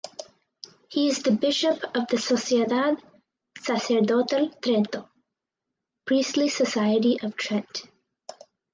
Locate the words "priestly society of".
6.07-7.35